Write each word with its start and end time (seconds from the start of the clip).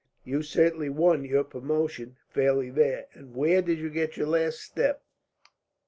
You 0.23 0.41
certainly 0.41 0.89
won 0.89 1.25
your 1.25 1.43
promotion 1.43 2.17
fairly 2.31 2.71
there. 2.71 3.05
And 3.13 3.35
where 3.35 3.61
did 3.61 3.77
you 3.77 3.91
get 3.91 4.17
your 4.17 4.25
last 4.29 4.59
step?" 4.59 5.03